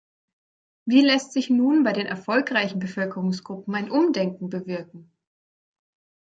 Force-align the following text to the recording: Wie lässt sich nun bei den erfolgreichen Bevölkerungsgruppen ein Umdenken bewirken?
Wie 0.87 1.01
lässt 1.03 1.31
sich 1.31 1.51
nun 1.51 1.83
bei 1.83 1.93
den 1.93 2.07
erfolgreichen 2.07 2.79
Bevölkerungsgruppen 2.79 3.75
ein 3.75 3.91
Umdenken 3.91 4.49
bewirken? 4.49 5.11